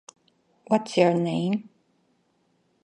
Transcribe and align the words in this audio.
What's 0.65 0.97
your 0.97 1.13
name? 1.13 1.69